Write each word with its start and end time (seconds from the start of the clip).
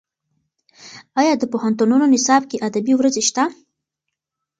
ایا 1.19 1.33
د 1.37 1.43
پوهنتونونو 1.51 2.05
نصاب 2.13 2.43
کې 2.49 2.61
ادبي 2.67 2.93
ورځې 2.97 3.23
شته؟ 3.29 3.43